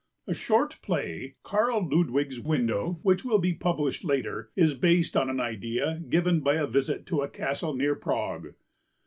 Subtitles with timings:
[0.25, 5.39] A short play, Karl Ludwig's Window, which will be published later, is based on an
[5.39, 8.55] idea given by a visit to a castle near Prague.